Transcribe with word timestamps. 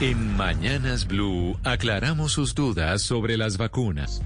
En 0.00 0.36
Mañanas 0.36 1.08
Blue 1.08 1.58
aclaramos 1.64 2.30
sus 2.30 2.54
dudas 2.54 3.02
sobre 3.02 3.36
las 3.36 3.58
vacunas. 3.58 4.22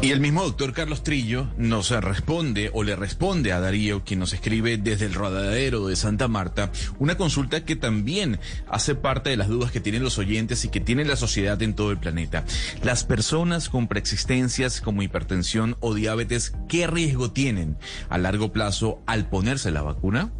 Y 0.00 0.12
el 0.12 0.20
mismo 0.20 0.44
doctor 0.44 0.72
Carlos 0.72 1.02
Trillo 1.02 1.48
nos 1.56 1.90
responde 1.90 2.70
o 2.72 2.84
le 2.84 2.94
responde 2.94 3.52
a 3.52 3.58
Darío, 3.58 4.04
quien 4.04 4.20
nos 4.20 4.32
escribe 4.32 4.76
desde 4.76 5.06
el 5.06 5.14
rodadero 5.14 5.88
de 5.88 5.96
Santa 5.96 6.28
Marta, 6.28 6.70
una 7.00 7.16
consulta 7.16 7.64
que 7.64 7.74
también 7.74 8.38
hace 8.68 8.94
parte 8.94 9.30
de 9.30 9.36
las 9.36 9.48
dudas 9.48 9.72
que 9.72 9.80
tienen 9.80 10.04
los 10.04 10.18
oyentes 10.18 10.64
y 10.64 10.68
que 10.68 10.80
tiene 10.80 11.04
la 11.04 11.16
sociedad 11.16 11.60
en 11.62 11.74
todo 11.74 11.90
el 11.90 11.98
planeta. 11.98 12.44
Las 12.84 13.02
personas 13.02 13.68
con 13.68 13.88
preexistencias 13.88 14.80
como 14.80 15.02
hipertensión 15.02 15.76
o 15.80 15.94
diabetes, 15.94 16.54
¿qué 16.68 16.86
riesgo 16.86 17.32
tienen 17.32 17.76
a 18.08 18.18
largo 18.18 18.52
plazo 18.52 19.02
al 19.06 19.28
ponerse 19.28 19.72
la 19.72 19.82
vacuna? 19.82 20.32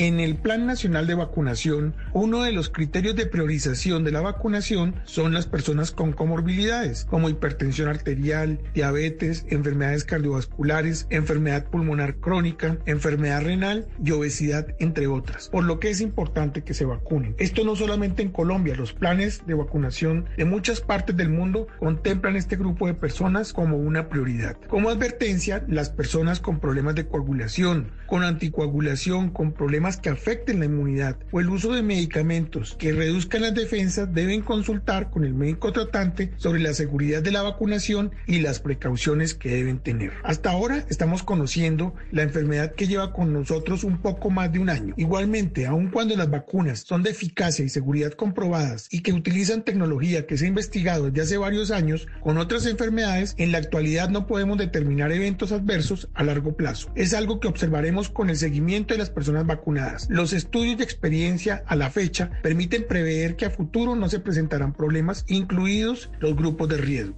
En 0.00 0.20
el 0.20 0.36
Plan 0.36 0.64
Nacional 0.64 1.08
de 1.08 1.16
Vacunación, 1.16 1.96
uno 2.12 2.42
de 2.42 2.52
los 2.52 2.70
criterios 2.70 3.16
de 3.16 3.26
priorización 3.26 4.04
de 4.04 4.12
la 4.12 4.20
vacunación 4.20 4.94
son 5.04 5.34
las 5.34 5.46
personas 5.46 5.90
con 5.90 6.12
comorbilidades, 6.12 7.04
como 7.04 7.28
hipertensión 7.28 7.88
arterial, 7.88 8.60
diabetes, 8.74 9.44
enfermedades 9.48 10.04
cardiovasculares, 10.04 11.06
enfermedad 11.10 11.66
pulmonar 11.66 12.16
crónica, 12.16 12.78
enfermedad 12.86 13.42
renal 13.42 13.88
y 14.02 14.10
obesidad, 14.12 14.74
entre 14.78 15.06
otras, 15.06 15.48
por 15.48 15.64
lo 15.64 15.78
que 15.78 15.90
es 15.90 16.00
importante 16.00 16.64
que 16.64 16.74
se 16.74 16.84
vacunen. 16.84 17.34
Esto 17.38 17.64
no 17.64 17.76
solamente 17.76 18.22
en 18.22 18.30
Colombia, 18.30 18.74
los 18.74 18.92
planes 18.92 19.42
de 19.46 19.54
vacunación 19.54 20.26
de 20.36 20.44
muchas 20.44 20.80
partes 20.80 21.16
del 21.16 21.28
mundo 21.28 21.68
contemplan 21.78 22.36
este 22.36 22.56
grupo 22.56 22.86
de 22.86 22.94
personas 22.94 23.52
como 23.52 23.76
una 23.76 24.08
prioridad. 24.08 24.56
Como 24.68 24.90
advertencia, 24.90 25.64
las 25.68 25.90
personas 25.90 26.40
con 26.40 26.60
problemas 26.60 26.94
de 26.94 27.06
coagulación, 27.06 27.92
con 28.06 28.24
anticoagulación, 28.24 29.30
con 29.30 29.52
problemas 29.52 29.98
que 29.98 30.08
afecten 30.08 30.60
la 30.60 30.66
inmunidad 30.66 31.16
o 31.30 31.40
el 31.40 31.48
uso 31.50 31.72
de 31.72 31.82
medicamentos 31.82 31.97
que 32.06 32.92
reduzcan 32.92 33.42
las 33.42 33.54
defensas 33.54 34.12
deben 34.14 34.42
consultar 34.42 35.10
con 35.10 35.24
el 35.24 35.34
médico 35.34 35.72
tratante 35.72 36.32
sobre 36.36 36.60
la 36.60 36.74
seguridad 36.74 37.22
de 37.22 37.32
la 37.32 37.42
vacunación 37.42 38.12
y 38.26 38.40
las 38.40 38.60
precauciones 38.60 39.34
que 39.34 39.50
deben 39.50 39.78
tener. 39.78 40.12
Hasta 40.22 40.50
ahora 40.50 40.84
estamos 40.88 41.22
conociendo 41.22 41.94
la 42.12 42.22
enfermedad 42.22 42.74
que 42.74 42.86
lleva 42.86 43.12
con 43.12 43.32
nosotros 43.32 43.84
un 43.84 43.98
poco 43.98 44.30
más 44.30 44.52
de 44.52 44.58
un 44.58 44.70
año. 44.70 44.94
Igualmente, 44.96 45.66
aun 45.66 45.90
cuando 45.90 46.16
las 46.16 46.30
vacunas 46.30 46.80
son 46.80 47.02
de 47.02 47.10
eficacia 47.10 47.64
y 47.64 47.68
seguridad 47.68 48.12
comprobadas 48.12 48.88
y 48.90 49.00
que 49.00 49.12
utilizan 49.12 49.64
tecnología 49.64 50.26
que 50.26 50.36
se 50.36 50.44
ha 50.44 50.48
investigado 50.48 51.06
desde 51.06 51.22
hace 51.22 51.38
varios 51.38 51.70
años 51.70 52.06
con 52.20 52.38
otras 52.38 52.66
enfermedades, 52.66 53.34
en 53.38 53.52
la 53.52 53.58
actualidad 53.58 54.08
no 54.08 54.26
podemos 54.26 54.58
determinar 54.58 55.10
eventos 55.12 55.52
adversos 55.52 56.08
a 56.14 56.22
largo 56.22 56.56
plazo. 56.56 56.90
Es 56.94 57.14
algo 57.14 57.40
que 57.40 57.48
observaremos 57.48 58.08
con 58.08 58.30
el 58.30 58.36
seguimiento 58.36 58.94
de 58.94 58.98
las 58.98 59.10
personas 59.10 59.46
vacunadas 59.46 60.06
los 60.08 60.32
estudios 60.32 60.78
de 60.78 60.84
experiencia 60.84 61.62
a 61.66 61.76
la 61.76 61.87
fecha 61.88 62.30
permiten 62.42 62.86
prever 62.86 63.36
que 63.36 63.46
a 63.46 63.50
futuro 63.50 63.94
no 63.94 64.08
se 64.08 64.20
presentarán 64.20 64.72
problemas, 64.72 65.24
incluidos 65.28 66.10
los 66.20 66.36
grupos 66.36 66.68
de 66.68 66.76
riesgo. 66.76 67.16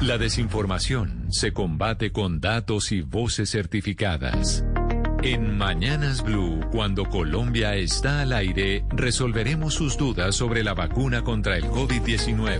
La 0.00 0.18
desinformación 0.18 1.26
se 1.30 1.52
combate 1.52 2.10
con 2.10 2.40
datos 2.40 2.90
y 2.90 3.02
voces 3.02 3.50
certificadas. 3.50 4.64
En 5.22 5.56
Mañanas 5.56 6.24
Blue, 6.24 6.58
cuando 6.72 7.04
Colombia 7.04 7.76
está 7.76 8.22
al 8.22 8.32
aire, 8.32 8.84
resolveremos 8.90 9.74
sus 9.74 9.96
dudas 9.96 10.34
sobre 10.34 10.64
la 10.64 10.74
vacuna 10.74 11.22
contra 11.22 11.56
el 11.56 11.66
COVID-19. 11.66 12.58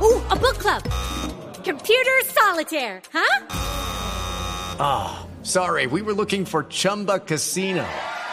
Ooh, 0.00 0.20
a 0.28 0.34
book 0.34 0.58
club. 0.58 0.82
Computer 1.62 2.20
solitaire, 2.26 3.00
huh? 3.12 3.46
Ah, 4.80 5.20
oh, 5.22 5.44
sorry, 5.44 5.86
we 5.86 6.02
were 6.02 6.14
looking 6.14 6.44
for 6.44 6.64
Chumba 6.64 7.20
Casino. 7.20 7.86